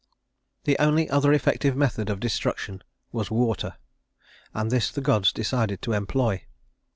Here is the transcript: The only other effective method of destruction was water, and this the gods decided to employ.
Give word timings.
The 0.63 0.79
only 0.79 1.07
other 1.11 1.31
effective 1.31 1.75
method 1.75 2.09
of 2.09 2.19
destruction 2.19 2.81
was 3.11 3.29
water, 3.29 3.77
and 4.51 4.71
this 4.71 4.89
the 4.89 4.99
gods 4.99 5.31
decided 5.31 5.83
to 5.83 5.93
employ. 5.93 6.43